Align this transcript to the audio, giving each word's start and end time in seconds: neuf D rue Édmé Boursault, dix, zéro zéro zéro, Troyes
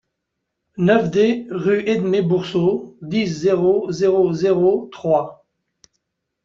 neuf 0.77 1.05
D 1.13 1.45
rue 1.51 1.87
Édmé 1.87 2.23
Boursault, 2.23 2.97
dix, 3.03 3.27
zéro 3.27 3.91
zéro 3.91 4.33
zéro, 4.33 4.89
Troyes 4.91 5.43